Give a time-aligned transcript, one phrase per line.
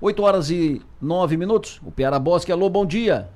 [0.00, 1.80] 8 horas e 9 minutos.
[1.84, 3.28] O Piara Bosque, alô, bom dia.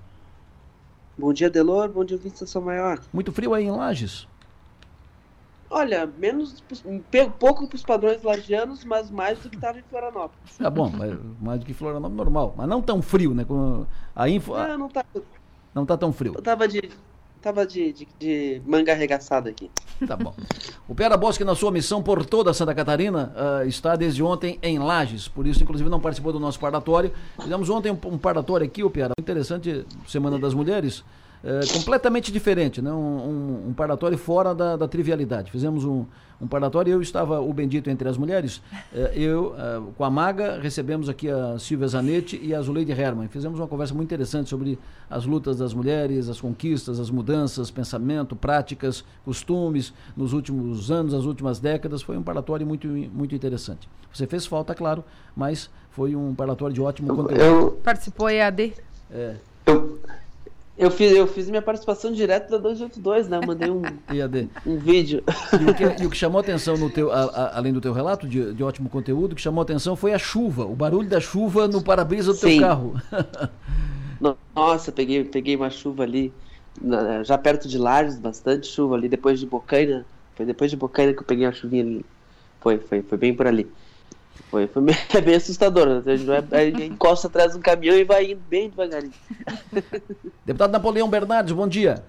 [1.17, 1.89] Bom dia, Delor.
[1.89, 2.99] Bom dia, Vista São Maior.
[3.13, 4.27] Muito frio aí em Lages?
[5.69, 6.63] Olha, menos
[7.39, 10.57] pouco para os padrões lagianos, mas mais do que estava em Florianópolis.
[10.57, 10.91] Tá bom,
[11.41, 13.45] mais do que Florianópolis normal, mas não tão frio, né?
[13.45, 13.85] Com
[14.15, 15.05] a info, não, não tá.
[15.75, 16.35] Não tá tão frio.
[16.37, 16.91] Eu tava de
[17.45, 19.71] tava de, de, de, manga arregaçada aqui.
[20.07, 20.35] Tá bom.
[20.89, 24.79] O Pera Bosque, na sua missão por toda Santa Catarina, uh, está desde ontem em
[24.79, 27.13] Lages, por isso, inclusive, não participou do nosso parlatório.
[27.39, 31.05] Fizemos ontem um, um parlatório aqui, o Pera, interessante, Semana das Mulheres,
[31.45, 32.91] é, completamente diferente, né?
[32.91, 35.51] um, um, um parlatório fora da, da, trivialidade.
[35.51, 36.07] Fizemos um,
[36.41, 38.63] um parlatório, eu estava o bendito entre as mulheres,
[38.95, 43.29] é, eu é, com a Maga, recebemos aqui a Silvia Zanetti e a Zuleide Herman.
[43.29, 44.79] Fizemos uma conversa muito interessante sobre
[45.11, 51.27] as lutas das mulheres, as conquistas, as mudanças, pensamento, práticas, costumes nos últimos anos, as
[51.27, 52.01] últimas décadas.
[52.01, 53.87] Foi um parlatório muito, muito interessante.
[54.11, 55.05] Você fez falta, claro,
[55.37, 57.41] mas foi um parlatório de ótimo eu, conteúdo.
[57.41, 57.71] Eu...
[57.85, 58.73] Participou EAD?
[59.11, 59.37] É.
[59.67, 60.01] Eu...
[60.77, 63.39] Eu fiz, eu fiz minha participação direto da 282, né?
[63.41, 63.83] Eu mandei um,
[64.67, 65.23] um vídeo.
[65.53, 67.93] E o, que, e o que chamou atenção no teu, a, a, além do teu
[67.93, 71.21] relato de, de ótimo conteúdo, o que chamou atenção foi a chuva, o barulho da
[71.21, 72.59] chuva no para-brisa do Sim.
[72.59, 73.01] teu carro.
[74.55, 76.33] Nossa, peguei, peguei uma chuva ali,
[77.25, 80.05] já perto de Lages, bastante chuva ali, depois de Bocaina.
[80.35, 82.05] Foi depois de Bocaina que eu peguei a chuvinha ali.
[82.61, 83.71] Foi, foi, foi bem por ali.
[84.51, 85.87] Foi, foi bem, é bem assustador.
[85.87, 86.03] Né?
[86.07, 89.13] A gente, vai, a gente encosta atrás do caminhão e vai indo bem devagarinho.
[90.45, 92.05] Deputado Napoleão Bernardes, bom dia.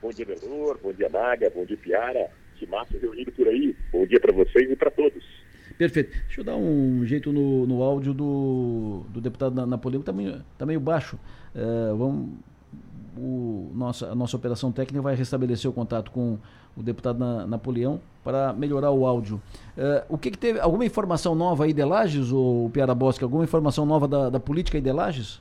[0.00, 2.30] Bom dia, Benor, bom dia, Naga, bom dia, Piara.
[2.56, 3.76] Que massa reunido por aí.
[3.92, 5.24] Bom dia para vocês e para todos.
[5.76, 6.10] Perfeito.
[6.26, 10.44] Deixa eu dar um jeito no, no áudio do, do deputado Napoleão, que está meio,
[10.56, 11.18] tá meio baixo.
[11.54, 12.38] É, vamos,
[13.18, 16.38] o, nossa, a nossa operação técnica vai restabelecer o contato com
[16.76, 19.42] o deputado na, Napoleão para melhorar o áudio.
[19.76, 20.60] Uh, o que, que, teve?
[20.60, 23.24] Alguma informação nova aí de Lages, ou Piara Bosque?
[23.24, 25.40] Alguma informação nova da, da política aí de Lages?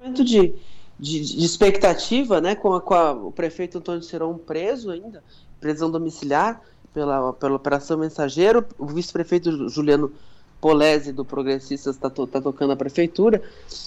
[0.00, 0.54] Momento de,
[0.98, 5.22] de, de, expectativa, né, com, a, com a, o prefeito Antônio Serão preso ainda,
[5.60, 6.60] prisão domiciliar
[6.92, 10.12] pela, pela Operação Mensageiro, o vice-prefeito Juliano
[10.60, 13.42] Polese do Progressistas está to, tá tocando a prefeitura,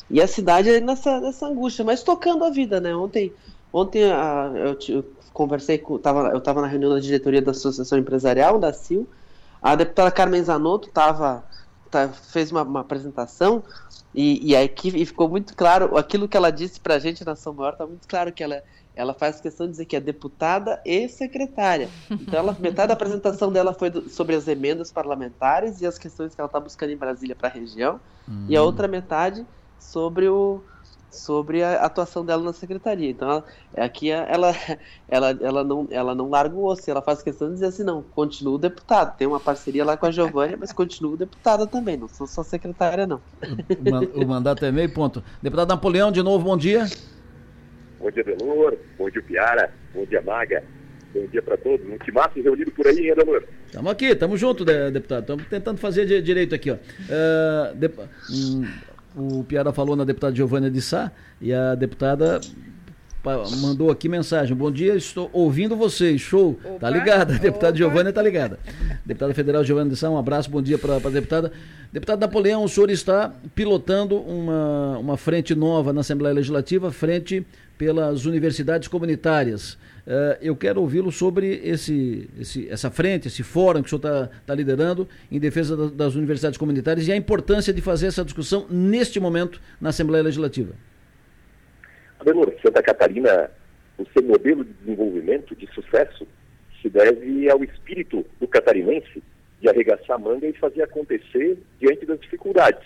[0.10, 2.96] e a cidade nessa, nessa angústia, mas tocando a vida, né?
[2.96, 3.34] Ontem
[3.74, 5.98] Ontem a, eu, eu, conversei com.
[5.98, 9.10] Tava, eu estava na reunião da diretoria da Associação Empresarial, da CIL.
[9.60, 11.44] A deputada Carmen Zanotto tava,
[11.94, 13.64] tá, fez uma, uma apresentação
[14.16, 17.36] e, e, aqui, e ficou muito claro, aquilo que ela disse para a gente na
[17.36, 18.64] São Maior, está muito claro que ela,
[18.96, 21.90] ela faz questão de dizer que é deputada e secretária.
[22.10, 26.34] Então, ela, metade da apresentação dela foi do, sobre as emendas parlamentares e as questões
[26.34, 28.00] que ela está buscando em Brasília para a região,
[28.48, 29.46] e a outra metade
[29.80, 30.64] sobre o,
[31.14, 33.10] sobre a atuação dela na secretaria.
[33.10, 33.46] Então, ela,
[33.86, 34.54] aqui ela,
[35.08, 38.02] ela, ela, não, ela não larga o osso, ela faz questão de dizer assim, não,
[38.02, 39.18] continuo deputado.
[39.18, 43.08] Tem uma parceria lá com a Giovânia, mas continuo deputada também, não sou só secretária,
[43.08, 43.22] não.
[44.16, 45.24] O mandato é meio ponto.
[45.42, 46.86] Deputado Napoleão, de novo, bom dia.
[48.00, 48.78] Bom dia, Delor.
[48.98, 49.74] Bom dia, Piara.
[49.94, 50.64] Bom dia, Maga.
[51.14, 51.88] Bom dia para todos.
[51.88, 53.44] Um timaço reunido por aí, hein, Delor?
[53.66, 55.22] Estamos aqui, estamos juntos, deputado.
[55.22, 56.76] Estamos tentando fazer direito aqui, ó.
[56.76, 57.90] Uh, de,
[58.32, 58.68] um,
[59.16, 62.42] o Piara falou na deputada Giovânia de Sá e a deputada
[63.62, 64.56] mandou aqui mensagem.
[64.56, 66.20] Bom dia, estou ouvindo vocês.
[66.20, 66.60] Show.
[66.64, 67.36] Opa, tá ligada.
[67.36, 68.60] A deputada Giovânia tá ligada.
[69.06, 71.52] Deputada Federal Giovânia de Sá, um abraço, bom dia para a deputada.
[71.92, 77.46] Deputado Napoleão, o senhor está pilotando uma, uma frente nova na Assembleia Legislativa, frente
[77.78, 79.74] pelas universidades comunitárias.
[80.06, 84.30] Uh, eu quero ouvi-lo sobre esse, esse, essa frente, esse fórum que o senhor está
[84.46, 88.68] tá liderando em defesa da, das universidades comunitárias e a importância de fazer essa discussão
[88.70, 90.74] neste momento na Assembleia Legislativa.
[92.20, 93.50] Adelor, Santa Catarina,
[93.98, 96.28] o seu modelo de desenvolvimento, de sucesso,
[96.82, 99.24] se deve ao espírito do catarinense
[99.62, 102.86] de arregaçar a manga e fazer acontecer diante das dificuldades.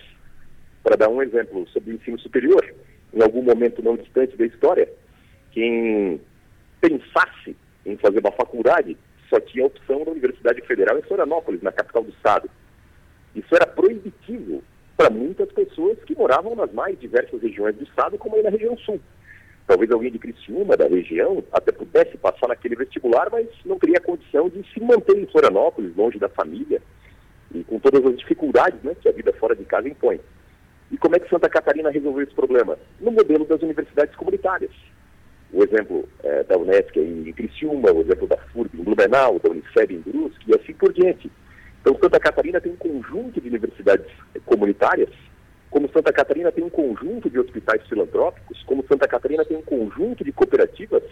[0.84, 2.64] Para dar um exemplo sobre o ensino superior,
[3.18, 4.88] em algum momento não distante da história,
[5.52, 6.22] quem
[6.80, 8.96] pensasse em fazer uma faculdade,
[9.28, 12.48] só tinha a opção da Universidade Federal em Florianópolis, na capital do estado.
[13.36, 14.64] Isso era proibitivo
[14.96, 18.78] para muitas pessoas que moravam nas mais diversas regiões do estado, como aí na região
[18.78, 19.00] sul.
[19.66, 24.48] Talvez alguém de Criciúma, da região, até pudesse passar naquele vestibular, mas não teria condição
[24.48, 26.82] de se manter em Florianópolis, longe da família,
[27.54, 30.20] e com todas as dificuldades né, que a vida fora de casa impõe.
[30.92, 32.78] E como é que Santa Catarina resolveu esse problema?
[33.00, 34.72] No modelo das universidades comunitárias
[35.52, 39.94] o exemplo é, da Unesco em Criciúma, o exemplo da FURB em Blumenau, da Uniceb
[39.94, 41.32] em Brusque e assim por diante.
[41.82, 44.08] Então, Santa Catarina tem um conjunto de universidades
[44.46, 45.10] comunitárias,
[45.70, 50.24] como Santa Catarina tem um conjunto de hospitais filantrópicos, como Santa Catarina tem um conjunto
[50.24, 51.04] de cooperativas,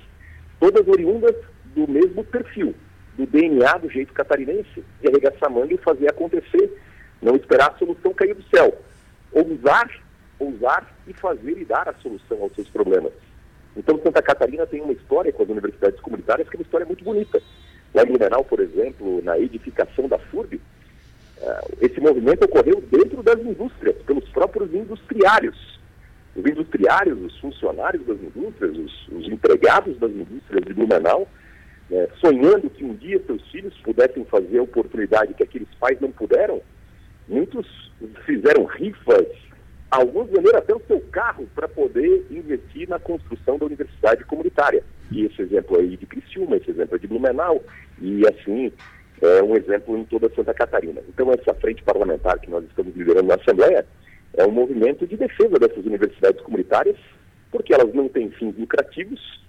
[0.59, 1.35] todas oriundas
[1.73, 2.75] do mesmo perfil,
[3.17, 6.77] do DNA do jeito catarinense, de arregaçar manga e fazer acontecer
[7.21, 8.77] Não esperar a solução cair do céu.
[9.65, 9.89] Ousar,
[10.37, 13.11] ousar e fazer e dar a solução aos seus problemas.
[13.75, 17.03] Então, Santa Catarina tem uma história com as universidades comunitárias que é uma história muito
[17.03, 17.41] bonita.
[17.91, 23.39] Lá em Mineral, por exemplo, na edificação da FURB, uh, esse movimento ocorreu dentro das
[23.39, 25.79] indústrias, pelos próprios industriários.
[26.35, 31.27] Os industriários, os funcionários das indústrias, os, os empregados das indústrias de Blumenau,
[31.89, 36.11] né, sonhando que um dia seus filhos pudessem fazer a oportunidade que aqueles pais não
[36.11, 36.61] puderam,
[37.27, 37.65] muitos
[38.25, 39.27] fizeram rifas,
[39.95, 44.83] alguns venderam até o seu carro para poder investir na construção da universidade comunitária.
[45.11, 47.63] E esse exemplo aí de Criciúma, esse exemplo é de Blumenau,
[48.01, 48.71] e assim
[49.21, 51.01] é um exemplo em toda Santa Catarina.
[51.07, 53.85] Então essa frente parlamentar que nós estamos liderando na Assembleia
[54.33, 56.97] é um movimento de defesa dessas universidades comunitárias,
[57.51, 59.41] porque elas não têm fins lucrativos,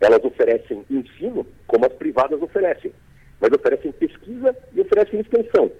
[0.00, 2.92] elas oferecem ensino como as privadas oferecem,
[3.40, 5.72] mas oferecem pesquisa e oferecem extensão.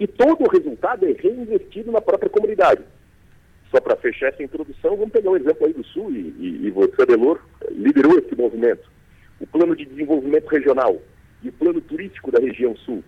[0.00, 2.82] E todo o resultado é reinvestido na própria comunidade.
[3.70, 6.70] Só para fechar essa introdução, vamos pegar um exemplo aí do Sul, e, e, e
[6.70, 7.40] você, Adelor,
[7.70, 8.90] liderou esse movimento.
[9.40, 11.00] O Plano de Desenvolvimento Regional
[11.42, 13.02] e o Plano Turístico da região Sul.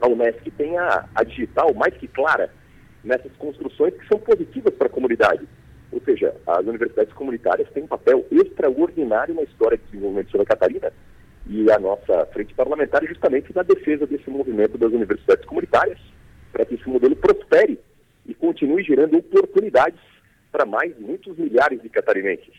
[0.00, 2.50] A Unesco tem a, a digital mais que clara
[3.02, 5.48] nessas construções que são positivas para a comunidade.
[5.90, 10.44] Ou seja, as universidades comunitárias têm um papel extraordinário na história de desenvolvimento de Santa
[10.44, 10.92] Catarina
[11.46, 15.98] e a nossa frente parlamentar é justamente na defesa desse movimento das universidades comunitárias,
[16.52, 17.77] para que esse modelo prospere
[18.58, 20.00] continue gerando oportunidades
[20.50, 22.54] para mais muitos milhares de catarinenses.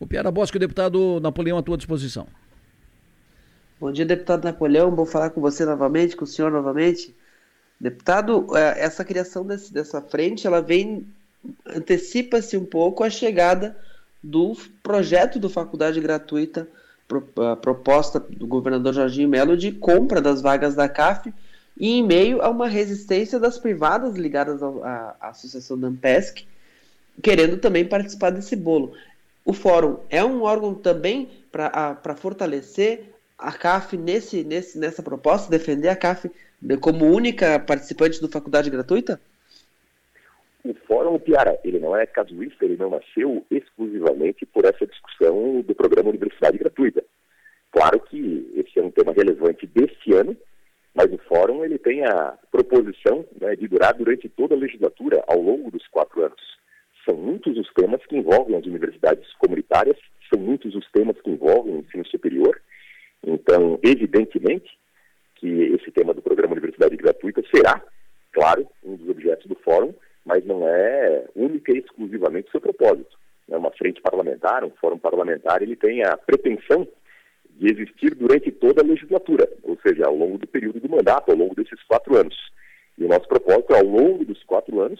[0.00, 2.26] O Piara Bosque, o deputado Napoleão, à tua disposição.
[3.78, 4.94] Bom dia, deputado Napoleão.
[4.94, 7.14] Vou falar com você novamente, com o senhor novamente.
[7.80, 11.06] Deputado, é, essa criação desse, dessa frente, ela vem
[11.64, 13.78] antecipa-se um pouco a chegada
[14.22, 16.68] do projeto do faculdade gratuita
[17.50, 21.32] a proposta do governador Jorginho Melo de compra das vagas da CAF
[21.80, 26.46] e em meio a uma resistência das privadas ligadas à, associação da Ampesc,
[27.22, 28.92] querendo também participar desse bolo.
[29.46, 33.04] O fórum é um órgão também para fortalecer
[33.38, 36.30] a CAF nesse, nesse, nessa proposta, defender a CAF
[36.82, 39.18] como única participante do faculdade gratuita?
[40.62, 45.74] O Fórum Piara, ele não é casuísta, ele não nasceu exclusivamente por essa discussão do
[45.74, 47.02] programa Universidade Gratuita.
[47.72, 50.36] Claro que esse é um tema relevante deste ano,
[50.94, 55.40] mas o Fórum ele tem a proposição né, de durar durante toda a legislatura, ao
[55.40, 56.40] longo dos quatro anos.
[57.04, 59.96] São muitos os temas que envolvem as universidades comunitárias,
[60.32, 62.60] são muitos os temas que envolvem o ensino superior.
[63.24, 64.68] Então, evidentemente,
[65.36, 67.82] que esse tema do programa Universidade Gratuita será,
[68.32, 69.94] claro, um dos objetos do Fórum,
[70.24, 73.18] mas não é única e exclusivamente seu propósito.
[73.48, 76.86] É uma frente parlamentar, um fórum parlamentar, ele tem a pretensão
[77.60, 81.36] de existir durante toda a legislatura, ou seja, ao longo do período do mandato, ao
[81.36, 82.34] longo desses quatro anos.
[82.96, 84.98] E o nosso propósito é, ao longo dos quatro anos,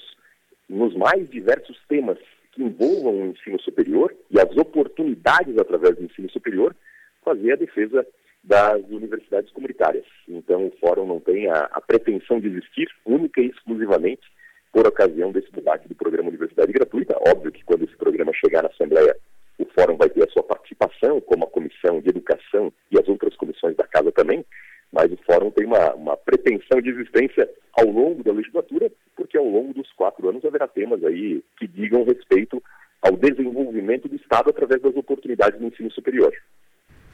[0.69, 2.19] nos mais diversos temas
[2.53, 6.77] que envolvam o ensino superior e as oportunidades através do ensino superior,
[7.25, 8.07] fazer a defesa
[8.45, 10.05] das universidades comunitárias.
[10.29, 14.23] Então, o Fórum não tem a, a pretensão de existir única e exclusivamente
[14.71, 17.17] por ocasião desse debate do programa Universidade Gratuita.
[17.27, 19.17] Óbvio que quando esse programa chegar na Assembleia,
[19.61, 23.37] o Fórum vai ter a sua participação, como a Comissão de Educação e as outras
[23.37, 24.45] comissões da Casa também,
[24.93, 29.45] mas o Fórum tem uma, uma pretensão de existência ao longo da legislatura, porque ao
[29.45, 32.63] longo dos quatro anos haverá temas aí que digam respeito
[33.03, 36.33] ao desenvolvimento do Estado através das oportunidades do ensino superior.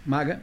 [0.04, 0.40] Maga.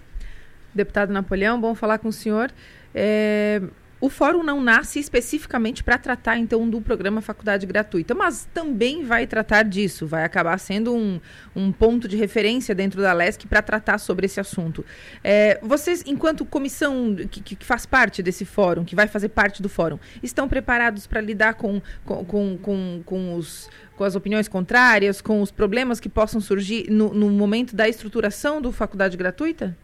[0.74, 2.52] Deputado Napoleão, bom falar com o senhor.
[2.94, 3.62] É,
[4.04, 9.26] o fórum não nasce especificamente para tratar, então, do programa Faculdade Gratuita, mas também vai
[9.26, 11.22] tratar disso, vai acabar sendo um,
[11.56, 14.84] um ponto de referência dentro da LESC para tratar sobre esse assunto.
[15.24, 19.70] É, vocês, enquanto comissão que, que, faz parte desse fórum, que vai fazer parte do
[19.70, 25.22] fórum, estão preparados para lidar com, com, com, com, com, os, com as opiniões contrárias,
[25.22, 29.78] com os problemas que possam surgir no, no momento da estruturação do Faculdade Gratuita?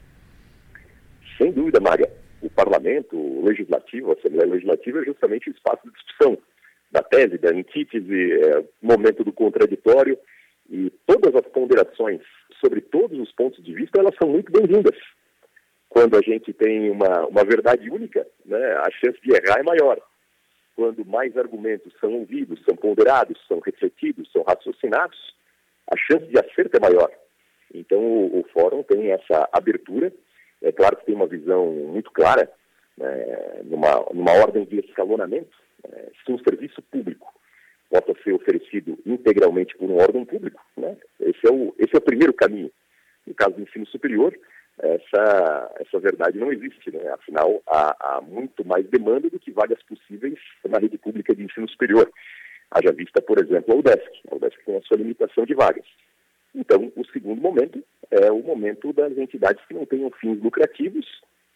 [1.38, 5.94] Sem dúvida, Maria o parlamento, o legislativo, a Assembleia Legislativa é justamente o espaço de
[5.94, 6.38] discussão
[6.92, 10.18] da tese, da antítese, é, momento do contraditório,
[10.70, 12.22] e todas as ponderações
[12.60, 14.96] sobre todos os pontos de vista, elas são muito bem-vindas.
[15.88, 20.00] Quando a gente tem uma, uma verdade única, né, a chance de errar é maior.
[20.76, 25.36] Quando mais argumentos são ouvidos, são ponderados, são refletidos, são raciocinados,
[25.92, 27.12] a chance de acerto é maior.
[27.74, 30.14] Então, o, o fórum tem essa abertura
[30.62, 32.52] é claro que tem uma visão muito clara,
[32.98, 35.56] né, numa, numa ordem de escalonamento,
[35.88, 37.34] né, se um serviço público
[37.90, 42.02] possa ser oferecido integralmente por um órgão público, né, esse, é o, esse é o
[42.02, 42.72] primeiro caminho.
[43.26, 44.34] No caso do ensino superior,
[44.82, 46.92] é, essa, essa verdade não existe.
[46.92, 47.08] Né?
[47.10, 51.70] Afinal, há, há muito mais demanda do que vagas possíveis na rede pública de ensino
[51.70, 52.10] superior.
[52.72, 54.22] Haja vista, por exemplo, a UDESC.
[54.32, 55.86] A UDESC tem a sua limitação de vagas.
[56.54, 61.06] Então, o segundo momento é o momento das entidades que não tenham fins lucrativos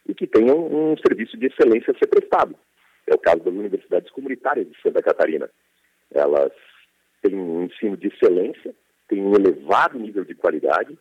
[0.08, 2.56] e que tenham um serviço de excelência a ser prestado.
[3.08, 5.50] É o caso das universidades comunitárias de Santa Catarina.
[6.12, 6.52] Elas
[7.22, 8.74] têm um ensino de excelência,
[9.08, 10.98] têm um elevado nível de qualidade,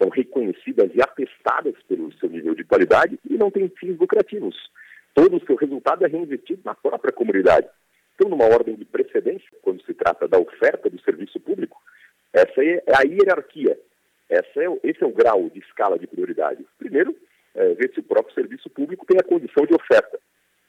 [0.00, 4.56] são reconhecidas e atestadas pelo seu nível de qualidade e não têm fins lucrativos.
[5.14, 7.66] Todo o seu resultado é reinvestido na própria comunidade.
[8.14, 11.75] Então, numa ordem de precedência, quando se trata da oferta do serviço público,
[12.68, 13.78] é a hierarquia.
[14.28, 16.64] Essa é, esse é o grau de escala de prioridade.
[16.78, 17.16] Primeiro,
[17.54, 20.18] é, ver se o próprio serviço público tem a condição de oferta.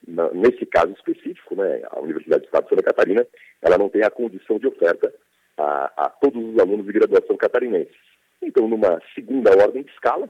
[0.07, 3.27] Na, nesse caso específico, né, a Universidade do Estado de Santa Catarina,
[3.61, 5.13] ela não tem a condição de oferta
[5.57, 7.97] a, a todos os alunos de graduação catarinenses.
[8.41, 10.29] Então, numa segunda ordem de escala,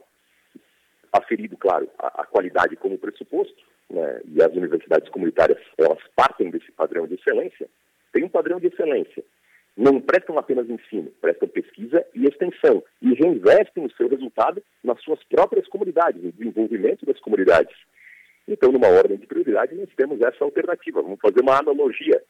[1.12, 6.72] aferido, claro, a, a qualidade como pressuposto, né, e as universidades comunitárias, elas partem desse
[6.72, 7.68] padrão de excelência,
[8.12, 9.24] tem um padrão de excelência.
[9.78, 15.24] Não prestam apenas ensino, prestam pesquisa e extensão, e reinvestem o seu resultado nas suas
[15.26, 17.76] próprias comunidades, no desenvolvimento das comunidades.
[18.48, 21.02] Então, numa ordem de prioridade, nós temos essa alternativa.
[21.02, 22.24] Vamos fazer uma analogia,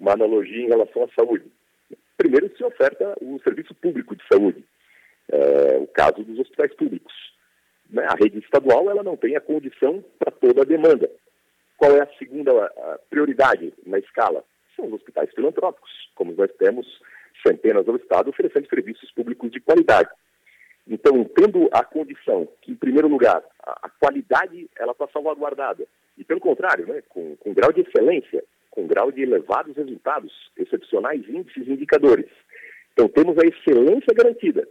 [0.00, 1.44] uma analogia em relação à saúde.
[2.16, 4.64] Primeiro, se oferta o serviço público de saúde
[5.28, 7.12] é, o caso dos hospitais públicos.
[7.90, 8.04] Né?
[8.08, 11.10] A rede estadual ela não tem a condição para toda a demanda.
[11.76, 12.52] Qual é a segunda
[13.10, 14.42] prioridade na escala?
[14.76, 16.86] São os hospitais filantrópicos, como nós temos
[17.44, 20.10] centenas ao Estado oferecendo serviços públicos de qualidade.
[20.86, 26.24] Então, tendo a condição que, em primeiro lugar, a, a qualidade ela está salvaguardada, e
[26.24, 31.66] pelo contrário, né, com, com grau de excelência, com grau de elevados resultados, excepcionais índices
[31.66, 32.30] e indicadores.
[32.92, 34.68] Então, temos a excelência garantida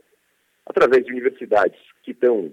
[0.65, 2.51] através de universidades que estão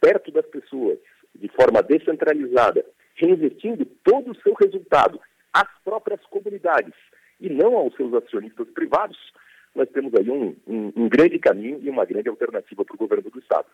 [0.00, 0.98] perto das pessoas,
[1.34, 2.84] de forma descentralizada,
[3.14, 5.20] reinvestindo todo o seu resultado
[5.60, 6.92] às próprias comunidades
[7.40, 9.16] e não aos seus acionistas privados,
[9.74, 13.30] nós temos aí um, um, um grande caminho e uma grande alternativa para o governo
[13.30, 13.66] do Estado.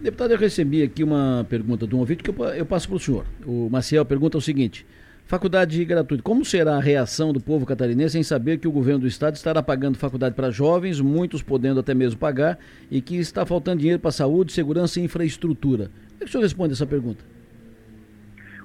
[0.00, 3.00] Deputado, eu recebi aqui uma pergunta de um ouvinte que eu, eu passo para o
[3.00, 3.24] senhor.
[3.46, 4.84] O Maciel pergunta o seguinte:
[5.24, 6.22] Faculdade gratuita.
[6.22, 9.62] Como será a reação do povo catarinense em saber que o governo do estado estará
[9.62, 12.58] pagando faculdade para jovens, muitos podendo até mesmo pagar,
[12.90, 15.84] e que está faltando dinheiro para saúde, segurança e infraestrutura?
[15.84, 17.31] Como é que o senhor responde essa pergunta?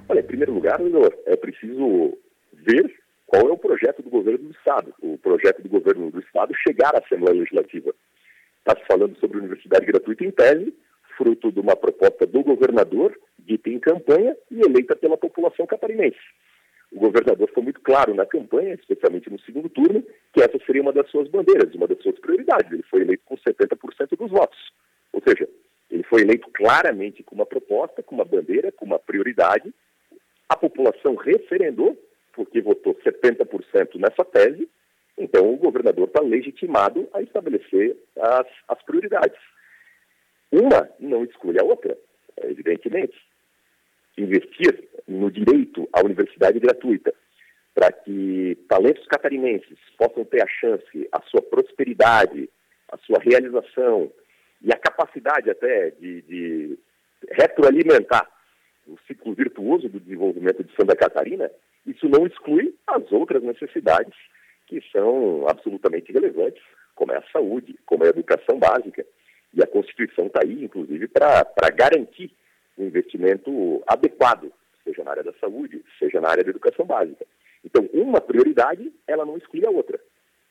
[0.10, 0.80] Olha, em primeiro lugar,
[1.26, 2.18] é preciso
[2.54, 2.96] ver
[3.26, 4.94] qual é o projeto do governo do Estado.
[5.02, 7.94] O projeto do governo do Estado chegar à Assembleia Legislativa.
[8.60, 10.74] Está se falando sobre universidade gratuita em tese,
[11.18, 16.18] fruto de uma proposta do governador, dita em campanha e eleita pela população catarinense.
[16.92, 20.02] O governador foi muito claro na campanha, especialmente no segundo turno,
[20.34, 22.72] que essa seria uma das suas bandeiras, uma das suas prioridades.
[22.72, 24.72] Ele foi eleito com 70% dos votos.
[25.12, 25.50] Ou seja,
[25.92, 29.74] ele foi eleito claramente com uma proposta, com uma bandeira, com uma prioridade.
[30.50, 31.98] A população referendou,
[32.34, 34.70] porque votou 70% nessa tese,
[35.18, 39.40] então o governador está legitimado a estabelecer as, as prioridades.
[40.52, 41.98] Uma não exclui a outra,
[42.44, 43.16] evidentemente
[44.18, 47.14] investir no direito à universidade gratuita,
[47.74, 52.50] para que talentos catarinenses possam ter a chance, a sua prosperidade,
[52.92, 54.12] a sua realização
[54.62, 56.80] e a capacidade até de, de
[57.32, 58.28] retroalimentar
[58.88, 61.52] o ciclo virtuoso do desenvolvimento de Santa Catarina,
[61.86, 64.14] isso não exclui as outras necessidades
[64.66, 66.62] que são absolutamente relevantes,
[66.96, 69.06] como é a saúde, como é a educação básica.
[69.54, 72.32] E a Constituição está aí, inclusive, para garantir
[72.78, 74.52] um investimento adequado,
[74.84, 77.26] seja na área da saúde, seja na área da educação básica.
[77.64, 80.00] Então, uma prioridade, ela não exclui a outra.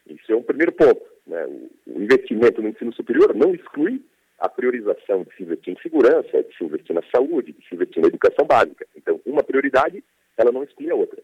[0.06, 1.02] Isso é um primeiro ponto.
[1.26, 1.44] Né?
[1.86, 4.02] O, investimento no ensino superior não exclui
[4.38, 8.02] a priorização de se investir em segurança, de se investir na saúde, de se investir
[8.02, 8.86] na educação básica.
[8.94, 10.04] Então, uma prioridade,
[10.36, 11.22] ela não exclui a outra.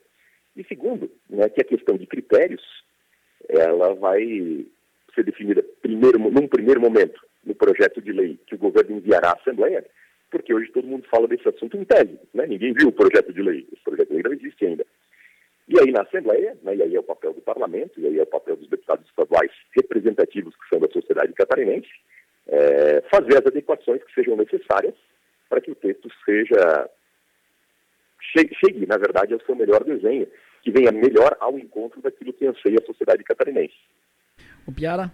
[0.57, 2.63] E segundo, né, que a questão de critérios,
[3.49, 4.67] ela vai
[5.15, 9.33] ser definida primeiro, num primeiro momento no projeto de lei que o governo enviará à
[9.35, 9.85] Assembleia,
[10.31, 12.47] porque hoje todo mundo fala desse assunto em tese, né?
[12.47, 14.87] ninguém viu o projeto de lei, esse projeto de lei não existe ainda.
[15.69, 18.23] E aí na Assembleia, né, e aí é o papel do Parlamento, e aí é
[18.23, 21.89] o papel dos deputados estaduais representativos que são da sociedade catarinense,
[22.49, 24.95] é, fazer as adequações que sejam necessárias
[25.49, 26.89] para que o texto seja
[28.33, 30.27] chegue, chegue, na verdade, ao seu melhor desenho,
[30.63, 33.75] que venha melhor ao encontro daquilo que anseia a sociedade catarinense.
[34.67, 35.13] O Piara?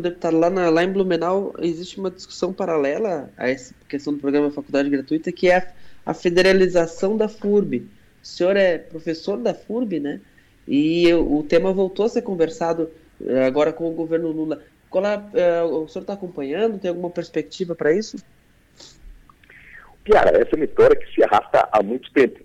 [0.00, 4.50] deputado, lá, na, lá em Blumenau existe uma discussão paralela a essa questão do programa
[4.50, 5.72] Faculdade Gratuita, que é a,
[6.06, 7.88] a federalização da FURB.
[8.22, 10.20] O senhor é professor da FURB, né?
[10.66, 12.90] E eu, o tema voltou a ser conversado
[13.24, 14.62] eh, agora com o governo Lula.
[15.02, 16.78] É, é, o senhor está acompanhando?
[16.78, 18.16] Tem alguma perspectiva para isso?
[20.04, 22.40] Piara, essa é uma história que se arrasta há muito tempo.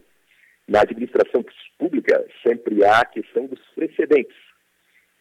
[0.67, 1.43] Na administração
[1.77, 4.35] pública, sempre há a questão dos precedentes.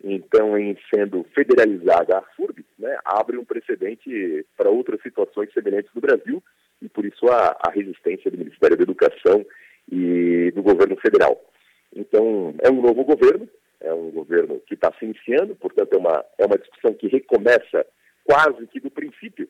[0.02, 6.00] Então, em sendo federalizada a FURB, né, abre um precedente para outras situações semelhantes no
[6.00, 6.42] Brasil,
[6.80, 9.44] e por isso a, a resistência do Ministério da Educação
[9.90, 11.42] e do governo federal.
[11.94, 13.48] Então, é um novo governo,
[13.80, 17.86] é um governo que está se iniciando, portanto, é uma, é uma discussão que recomeça
[18.24, 19.48] quase que do princípio.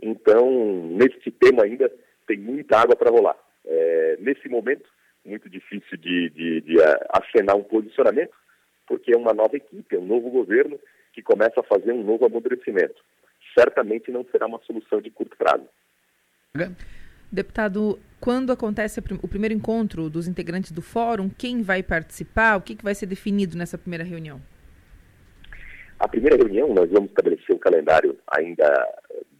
[0.00, 0.48] Então,
[0.90, 1.90] nesse tema ainda
[2.26, 3.36] tem muita água para rolar.
[3.66, 4.88] É, nesse momento,
[5.24, 6.76] muito difícil de, de, de
[7.10, 8.34] acenar um posicionamento,
[8.86, 10.78] porque é uma nova equipe, é um novo governo
[11.12, 13.02] que começa a fazer um novo amadurecimento.
[13.58, 15.68] Certamente não será uma solução de curto prazo.
[17.34, 22.56] Deputado, quando acontece o primeiro encontro dos integrantes do fórum, quem vai participar?
[22.56, 24.40] O que, vai ser definido nessa primeira reunião?
[25.98, 28.70] A primeira reunião, nós vamos estabelecer o calendário ainda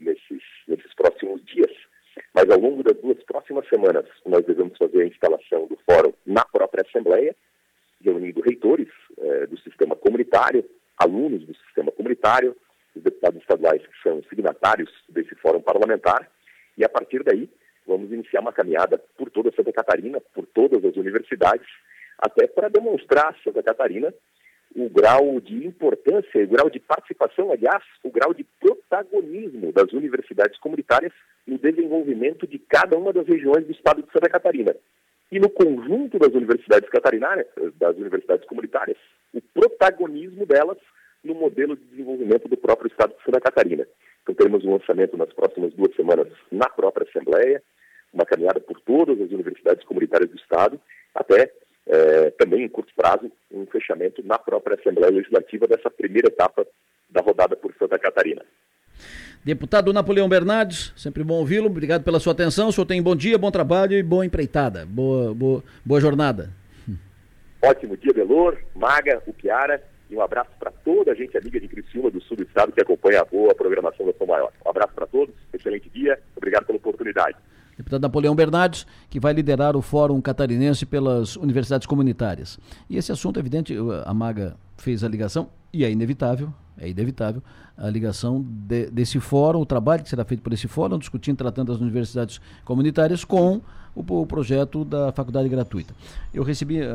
[0.00, 1.70] nesses, nesses próximos dias,
[2.34, 6.44] mas ao longo das duas próximas semanas, nós devemos fazer a instalação do fórum na
[6.44, 7.32] própria Assembleia,
[8.02, 12.56] reunindo reitores eh, do sistema comunitário, alunos do sistema comunitário,
[12.96, 16.28] os deputados estaduais que são signatários desse fórum parlamentar,
[16.76, 17.48] e a partir daí
[17.96, 21.66] vamos iniciar uma caminhada por toda Santa Catarina, por todas as universidades,
[22.18, 24.12] até para demonstrar a Santa Catarina
[24.76, 30.58] o grau de importância, o grau de participação, aliás, o grau de protagonismo das universidades
[30.58, 31.12] comunitárias
[31.46, 34.74] no desenvolvimento de cada uma das regiões do estado de Santa Catarina.
[35.30, 37.46] E no conjunto das universidades catarinárias,
[37.76, 38.98] das universidades comunitárias,
[39.32, 40.78] o protagonismo delas
[41.22, 43.86] no modelo de desenvolvimento do próprio estado de Santa Catarina.
[44.22, 47.62] Então teremos um lançamento nas próximas duas semanas na própria Assembleia,
[48.14, 50.80] uma caminhada por todas as universidades comunitárias do Estado,
[51.14, 51.50] até
[51.86, 56.66] é, também em curto prazo um fechamento na própria Assembleia Legislativa dessa primeira etapa
[57.10, 58.42] da rodada por Santa Catarina.
[59.44, 61.66] Deputado Napoleão Bernardes, sempre bom ouvi-lo.
[61.66, 62.68] Obrigado pela sua atenção.
[62.68, 64.86] O senhor tem bom dia, bom trabalho e boa empreitada.
[64.86, 66.50] Boa, boa, boa jornada.
[67.60, 69.82] Ótimo dia, Belor, Maga, Upiara.
[70.08, 72.80] E um abraço para toda a gente amiga de Criciúma do sul do estado que
[72.80, 74.52] acompanha a boa programação da São Maior.
[74.64, 77.36] Um abraço para todos, excelente dia, obrigado pela oportunidade.
[77.76, 82.58] Deputado Napoleão Bernardes, que vai liderar o Fórum Catarinense pelas Universidades Comunitárias.
[82.88, 87.42] E esse assunto, evidente, a Maga fez a ligação, e é inevitável, é inevitável,
[87.76, 91.72] a ligação de, desse fórum, o trabalho que será feito por esse fórum, discutindo, tratando
[91.72, 93.60] as universidades comunitárias com
[93.94, 95.94] o, o projeto da faculdade gratuita.
[96.32, 96.86] Eu recebi uh,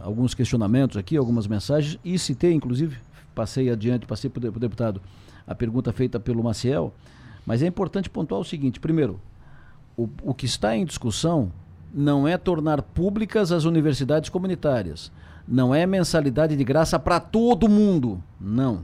[0.00, 2.98] alguns questionamentos aqui, algumas mensagens, e citei, inclusive,
[3.34, 5.00] passei adiante, passei para o deputado
[5.46, 6.92] a pergunta feita pelo Maciel,
[7.44, 9.20] mas é importante pontuar o seguinte: primeiro,
[9.96, 11.50] o, o que está em discussão
[11.92, 15.10] não é tornar públicas as universidades comunitárias,
[15.48, 18.82] não é mensalidade de graça para todo mundo, não.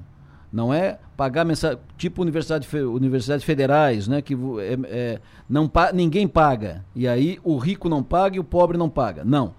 [0.52, 4.20] Não é pagar mensalidade, tipo universidade, universidades federais, né?
[4.20, 6.84] Que é, é, não, ninguém paga.
[6.94, 9.24] E aí o rico não paga e o pobre não paga.
[9.24, 9.54] Não.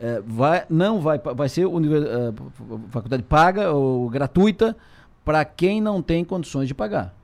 [0.00, 4.76] É, vai, não vai, vai ser univers, uh, faculdade paga ou gratuita
[5.24, 7.14] para quem não tem condições de pagar.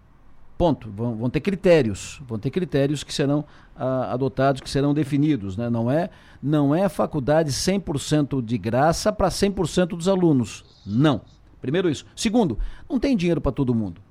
[0.60, 0.90] Ponto.
[0.94, 3.40] Vão, vão, ter critérios, vão ter critérios que serão
[3.74, 5.56] uh, adotados, que serão definidos.
[5.56, 5.70] Né?
[5.70, 6.10] Não, é,
[6.42, 10.62] não é faculdade 100% de graça para 100% dos alunos.
[10.84, 11.22] Não.
[11.62, 12.04] Primeiro isso.
[12.14, 14.02] Segundo, não tem dinheiro para todo mundo.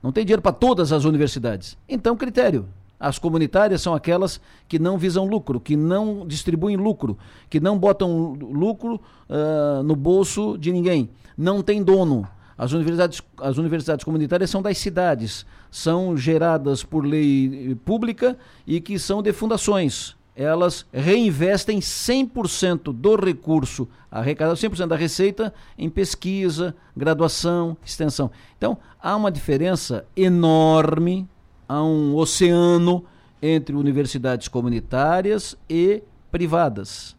[0.00, 1.76] Não tem dinheiro para todas as universidades.
[1.88, 2.68] Então, critério.
[3.00, 7.18] As comunitárias são aquelas que não visam lucro, que não distribuem lucro,
[7.50, 11.10] que não botam lucro uh, no bolso de ninguém.
[11.36, 12.28] Não tem dono.
[12.56, 18.36] As universidades, as universidades comunitárias são das cidades, são geradas por lei pública
[18.66, 25.88] e que são de fundações elas reinvestem 100% do recurso arrecadado, 100% da receita em
[25.88, 28.30] pesquisa, graduação, extensão.
[28.56, 31.28] Então, há uma diferença enorme,
[31.68, 33.04] há um oceano
[33.40, 37.16] entre universidades comunitárias e privadas.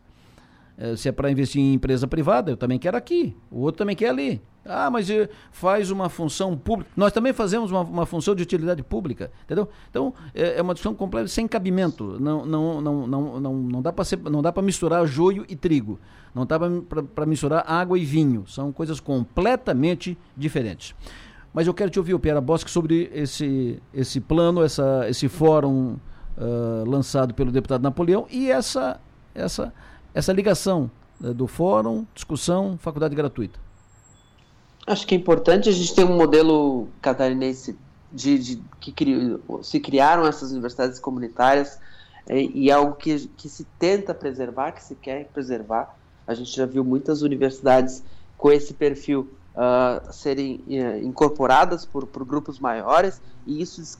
[0.78, 3.96] É, se é para investir em empresa privada, eu também quero aqui, o outro também
[3.96, 4.42] quer ali.
[4.66, 6.90] Ah, mas eh, faz uma função pública.
[6.98, 9.70] Nós também fazemos uma, uma função de utilidade pública, entendeu?
[9.90, 12.18] Então, é, é uma discussão completa, sem cabimento.
[12.20, 16.00] Não, não, não, não, não, não dá para misturar joio e trigo.
[16.34, 18.46] Não dá para misturar água e vinho.
[18.48, 20.96] São coisas completamente diferentes.
[21.54, 25.96] Mas eu quero te ouvir, Piera Bosque, sobre esse, esse plano, essa, esse fórum
[26.38, 29.00] uh, lançado pelo deputado Napoleão e essa,
[29.34, 29.74] essa,
[30.14, 33.65] essa ligação uh, do fórum, discussão, faculdade gratuita.
[34.88, 37.76] Acho que é importante a gente ter um modelo catarinense
[38.12, 38.94] de, de que
[39.64, 41.80] se criaram essas universidades comunitárias
[42.28, 45.96] é, e é algo que, que se tenta preservar, que se quer preservar.
[46.28, 48.04] A gente já viu muitas universidades
[48.38, 54.00] com esse perfil uh, serem uh, incorporadas por, por grupos maiores, e isso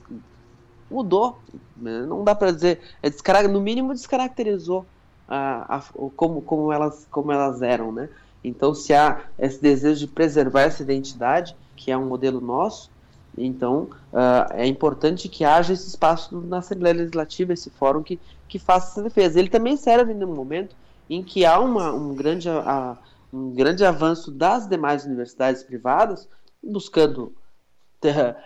[0.90, 1.38] mudou.
[1.76, 4.86] Não dá para dizer, é no mínimo descaracterizou
[5.28, 5.82] a, a,
[6.16, 7.92] como, como, elas, como elas eram.
[7.92, 8.08] Né?
[8.46, 12.90] Então, se há esse desejo de preservar essa identidade, que é um modelo nosso,
[13.36, 18.58] então uh, é importante que haja esse espaço na Assembleia Legislativa, esse fórum que, que
[18.58, 19.40] faça essa defesa.
[19.40, 20.76] Ele também serve no momento
[21.10, 22.96] em que há uma, um, grande, a,
[23.32, 26.28] um grande avanço das demais universidades privadas,
[26.62, 27.34] buscando,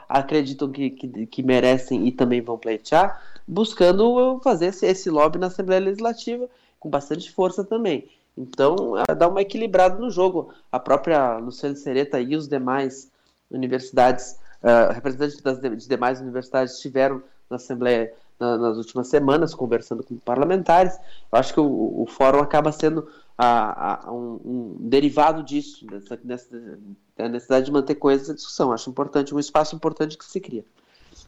[0.09, 5.49] acreditam que, que, que, merecem e também vão pleitear, buscando fazer esse, esse lobby na
[5.49, 8.09] Assembleia Legislativa com bastante força também.
[8.41, 10.53] Então, dá uma equilibrada no jogo.
[10.73, 13.11] A própria Luciana Sereta e os demais
[13.51, 19.55] universidades, uh, representantes das de, de demais universidades estiveram na Assembleia na, nas últimas semanas,
[19.55, 20.99] conversando com parlamentares.
[21.31, 26.17] Eu acho que o, o fórum acaba sendo a, a, um, um, derivado disso, dessa,
[26.17, 26.79] dessa,
[27.17, 28.73] da necessidade de manter coisas essa discussão.
[28.73, 30.65] Acho importante, um espaço importante que se cria.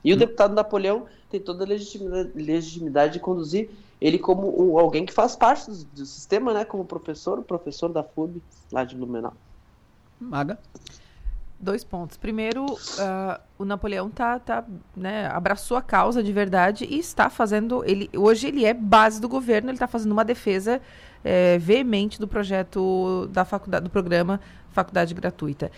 [0.03, 0.19] E o hum.
[0.19, 3.71] deputado Napoleão tem toda a legitimidade, legitimidade de conduzir
[4.03, 6.65] ele como um, alguém que faz parte do, do, sistema, né?
[6.65, 9.33] Como professor, o professor da FUB lá de Blumenau.
[10.21, 10.59] Maga?
[11.59, 12.17] Dois pontos.
[12.17, 14.65] Primeiro, uh, o Napoleão tá, tá,
[14.97, 17.85] né, abraçou a causa de verdade e está fazendo.
[17.85, 20.81] Ele, hoje ele é base do governo, ele está fazendo uma defesa
[21.23, 24.41] é, veemente do projeto da faculdade, do programa
[24.73, 25.71] Faculdade Gratuita.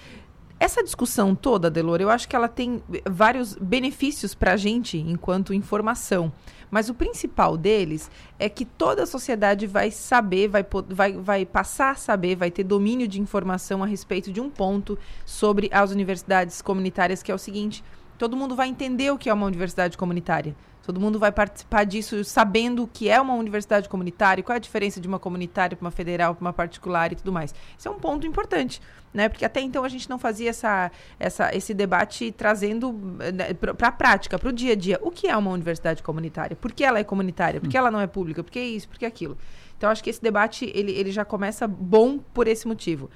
[0.59, 5.53] Essa discussão toda, Delor, eu acho que ela tem vários benefícios para a gente enquanto
[5.53, 6.33] informação.
[6.71, 11.91] Mas o principal deles é que toda a sociedade vai saber, vai, vai, vai passar
[11.91, 16.63] a saber, vai ter domínio de informação a respeito de um ponto sobre as universidades
[16.63, 17.85] comunitárias, que é o seguinte:
[18.17, 20.55] todo mundo vai entender o que é uma universidade comunitária.
[20.85, 24.61] Todo mundo vai participar disso sabendo o que é uma universidade comunitária, qual é a
[24.61, 27.55] diferença de uma comunitária para uma federal, para uma particular e tudo mais.
[27.79, 29.29] Isso é um ponto importante, né?
[29.29, 33.93] Porque até então a gente não fazia essa, essa, esse debate trazendo né, para a
[33.93, 34.99] prática, para o dia a dia.
[35.01, 36.55] O que é uma universidade comunitária?
[36.55, 37.61] Por que ela é comunitária?
[37.61, 38.45] Por que ela não é pública?
[38.45, 38.87] Por que isso?
[38.89, 39.39] Por que aquilo?
[39.77, 43.11] Então, acho que esse debate ele, ele já começa bom por esse motivo.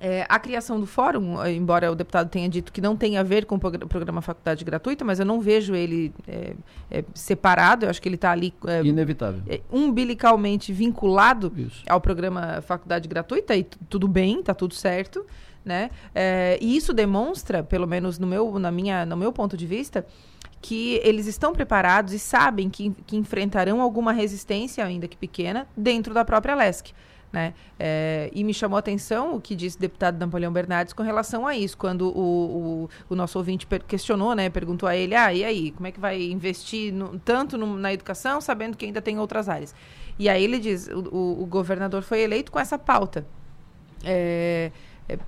[0.00, 3.46] É, a criação do fórum, embora o deputado tenha dito que não tem a ver
[3.46, 6.54] com o programa Faculdade Gratuita, mas eu não vejo ele é,
[6.90, 8.54] é, separado, eu acho que ele está ali.
[8.66, 9.42] É, Inevitável.
[9.72, 11.82] Umbilicalmente vinculado Isso.
[11.88, 15.26] ao programa Faculdade Gratuita, e tudo bem, está tudo certo.
[15.64, 15.90] Né?
[16.62, 20.06] E isso demonstra, pelo menos no meu, na minha, no meu ponto de vista,
[20.62, 26.14] que eles estão preparados e sabem que, que enfrentarão alguma resistência, ainda que pequena, dentro
[26.14, 26.92] da própria LESC.
[27.30, 27.52] Né?
[27.78, 31.46] É, e me chamou a atenção o que disse o deputado Napoleão Bernardes com relação
[31.46, 35.44] a isso, quando o, o, o nosso ouvinte questionou, né, perguntou a ele, ah, e
[35.44, 39.18] aí, como é que vai investir no, tanto no, na educação, sabendo que ainda tem
[39.18, 39.74] outras áreas?
[40.18, 43.26] E aí ele diz, o, o governador foi eleito com essa pauta.
[44.02, 44.72] É,
[45.08, 45.18] é,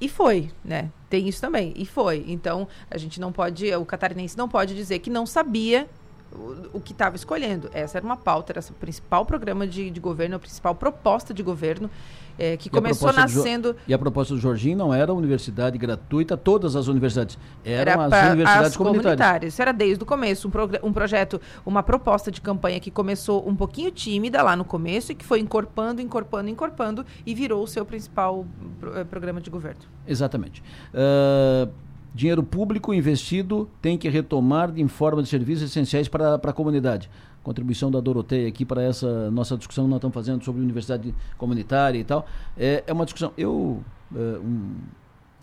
[0.00, 0.90] e foi, né?
[1.10, 1.74] Tem isso também.
[1.76, 2.24] E foi.
[2.26, 5.88] Então, a gente não pode, o catarinense não pode dizer que não sabia
[6.32, 7.70] o, o que estava escolhendo.
[7.72, 11.42] Essa era uma pauta, era o principal programa de, de governo, a principal proposta de
[11.42, 11.90] governo,
[12.38, 13.76] é, que e começou nascendo.
[13.86, 17.38] E a proposta do Jorginho não era universidade gratuita, todas as universidades.
[17.64, 19.16] Eram era as universidades as comunitárias.
[19.16, 19.52] comunitárias.
[19.52, 20.48] Isso era desde o começo.
[20.48, 25.12] Um, um projeto, uma proposta de campanha que começou um pouquinho tímida lá no começo
[25.12, 28.46] e que foi encorpando, encorpando, encorpando e virou o seu principal
[28.78, 29.80] pro, eh, programa de governo.
[30.06, 30.62] Exatamente.
[30.94, 31.70] Uh,
[32.14, 37.08] Dinheiro público investido tem que retomar em forma de serviços essenciais para, para a comunidade.
[37.42, 41.98] Contribuição da Doroteia aqui para essa nossa discussão que nós estamos fazendo sobre universidade comunitária
[41.98, 42.26] e tal.
[42.58, 43.32] É, é uma discussão.
[43.38, 43.82] Eu,
[44.14, 44.74] é, um,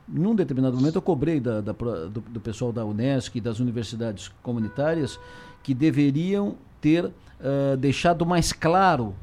[0.08, 4.30] num determinado momento, eu cobrei da, da do, do, pessoal da Unesco e das universidades
[4.44, 5.20] comunitárias
[5.64, 9.16] que deveriam ter uh, deixado mais claro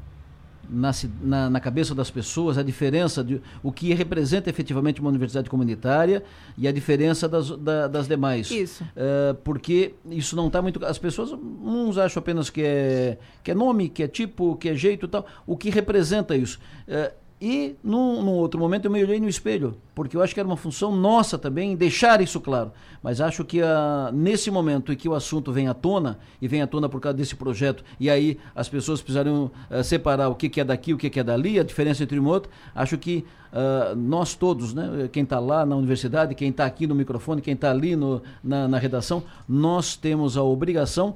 [0.69, 5.49] na, na, na, cabeça das pessoas a diferença de o que representa efetivamente uma universidade
[5.49, 6.23] comunitária
[6.57, 8.49] e a diferença das, da, das demais.
[8.51, 8.83] Isso.
[8.83, 10.83] Uh, porque isso não está muito.
[10.85, 14.75] As pessoas, uns acham apenas que é, que é nome, que é tipo, que é
[14.75, 15.25] jeito e tal.
[15.45, 16.59] O que representa isso?
[16.87, 20.39] Uh, e num, num, outro momento eu me olhei no espelho, porque eu acho que
[20.39, 22.71] era uma função nossa também deixar isso claro.
[23.03, 26.61] Mas acho que uh, nesse momento em que o assunto vem à tona, e vem
[26.61, 30.47] à tona por causa desse projeto, e aí as pessoas precisariam uh, separar o que,
[30.47, 33.25] que, é daqui o que, que é dali, a diferença entre um outro, acho que
[33.51, 37.53] uh, nós todos, né, quem está lá na universidade, quem está aqui no microfone, quem
[37.53, 41.15] está ali no, na, na redação, nós temos a obrigação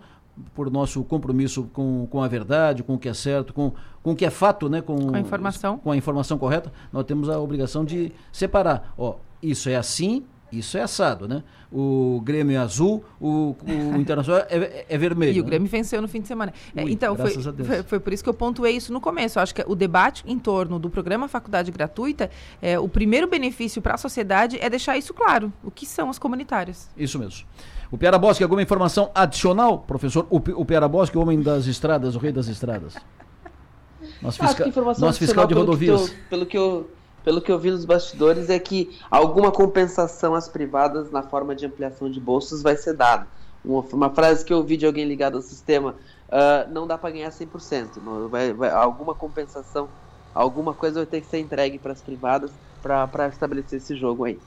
[0.54, 4.16] por nosso compromisso com, com a verdade, com o que é certo, com, com o
[4.16, 4.82] que é fato, né?
[4.82, 5.78] Com, com a informação.
[5.78, 8.94] Com a informação correta, nós temos a obrigação de separar.
[8.98, 11.44] Ó, isso é assim, Isso é assado, né?
[11.72, 15.38] O Grêmio é azul, o, o Internacional é, é, vermelho.
[15.38, 15.70] E o Grêmio né?
[15.70, 16.54] venceu no fim de semana.
[16.76, 19.38] Ui, é, então, foi, foi, foi, por isso que eu pontuei isso no começo.
[19.38, 22.30] Eu acho que o debate em torno do programa Faculdade Gratuita,
[22.62, 25.54] é, o primeiro benefício para a sociedade é deixar isso claro.
[25.64, 26.90] O que são as comunitárias.
[26.98, 27.46] Isso mesmo.
[27.92, 29.80] O Piara Bosque, alguma informação adicional?
[29.80, 32.96] Professor, o, o Piara Bosque, o homem das estradas, o rei das estradas.
[34.22, 34.66] Nosso, fisca...
[35.00, 36.14] Nosso fiscal de rodovias.
[36.30, 36.90] Pelo que eu
[37.30, 41.64] pelo que eu vi nos bastidores, é que alguma compensação às privadas na forma de
[41.64, 43.28] ampliação de bolsas vai ser dada.
[43.64, 45.92] Uma, uma frase que eu ouvi de alguém ligado ao sistema,
[46.28, 49.88] uh, não dá para ganhar 100%, não, vai, vai, alguma compensação,
[50.34, 52.50] alguma coisa vai ter que ser entregue para as privadas
[52.82, 54.40] para estabelecer esse jogo aí.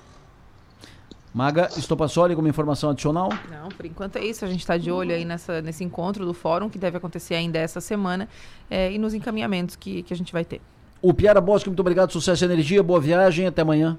[1.32, 3.28] Maga Estopassoli, alguma informação adicional?
[3.48, 4.44] Não, por enquanto é isso.
[4.44, 7.60] A gente está de olho aí nessa, nesse encontro do fórum, que deve acontecer ainda
[7.60, 8.28] essa semana,
[8.68, 10.60] é, e nos encaminhamentos que, que a gente vai ter.
[11.02, 13.98] O Piara Bosque, muito obrigado, sucesso e energia, boa viagem, até amanhã.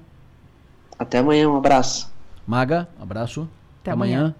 [0.98, 2.10] Até amanhã, um abraço.
[2.46, 3.42] Maga, abraço.
[3.42, 3.50] Até,
[3.82, 4.18] até amanhã.
[4.18, 4.34] amanhã.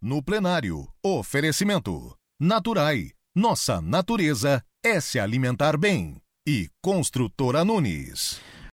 [0.00, 2.16] No plenário, oferecimento.
[2.40, 3.10] Naturai.
[3.34, 6.16] Nossa natureza é se alimentar bem.
[6.46, 8.40] E Construtora Nunes.